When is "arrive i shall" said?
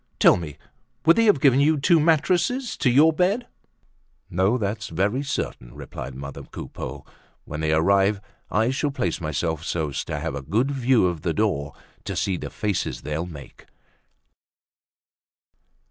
7.71-8.89